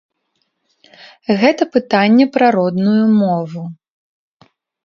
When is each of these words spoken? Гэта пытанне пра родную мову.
Гэта 1.43 1.63
пытанне 1.77 2.25
пра 2.39 2.47
родную 2.57 3.05
мову. 3.21 3.63